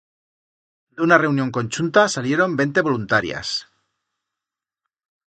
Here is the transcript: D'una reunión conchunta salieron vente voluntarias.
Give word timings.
D'una 1.01 1.19
reunión 1.21 1.51
conchunta 1.57 2.05
salieron 2.13 2.55
vente 2.63 2.81
voluntarias. 2.81 3.67